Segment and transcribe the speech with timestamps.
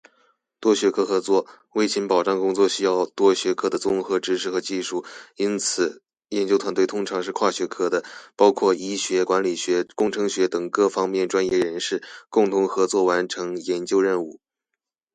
[0.59, 1.45] 多学科合作：
[1.75, 8.03] 卫勤保障工作需要多学科的综合知识和技术，因此研究团队通常是跨学科的，
[8.35, 14.39] 包括医学、管理学、工程学等各方面专业人士，共同合作完成研究任务。